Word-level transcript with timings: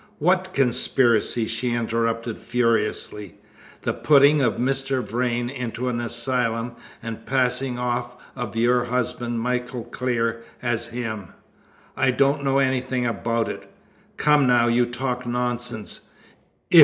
"What 0.17 0.55
conspiracy?" 0.55 1.45
she 1.45 1.73
interrupted 1.75 2.39
furiously. 2.39 3.35
"The 3.83 3.93
putting 3.93 4.41
of 4.41 4.55
Mr. 4.55 5.03
Vrain 5.03 5.47
into 5.47 5.89
an 5.89 6.01
asylum, 6.01 6.71
and 7.03 7.17
the 7.17 7.21
passing 7.21 7.77
off 7.77 8.15
of 8.35 8.55
your 8.55 8.85
husband, 8.85 9.39
Michael 9.41 9.83
Clear, 9.83 10.41
as 10.59 10.87
him." 10.87 11.33
"I 11.95 12.09
don't 12.09 12.43
know 12.43 12.57
anything 12.57 13.05
about 13.05 13.47
it." 13.47 13.71
"Come, 14.17 14.47
now, 14.47 14.67
you 14.67 14.87
talk 14.87 15.27
nonsense! 15.27 15.99